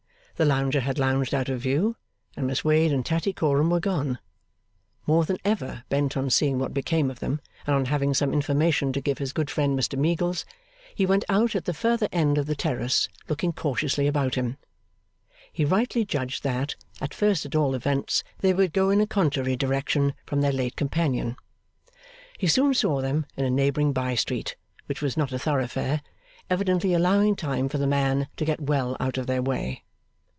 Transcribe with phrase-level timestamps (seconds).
[0.37, 1.97] The lounger had lounged out of view,
[2.35, 4.17] and Miss Wade and Tattycoram were gone.
[5.05, 8.91] More than ever bent on seeing what became of them, and on having some information
[8.93, 10.43] to give his good friend, Mr Meagles,
[10.95, 14.57] he went out at the further end of the terrace, looking cautiously about him.
[15.53, 19.55] He rightly judged that, at first at all events, they would go in a contrary
[19.55, 21.35] direction from their late companion.
[22.39, 24.55] He soon saw them in a neighbouring bye street,
[24.87, 26.01] which was not a thoroughfare,
[26.49, 29.83] evidently allowing time for the man to get well out of their way.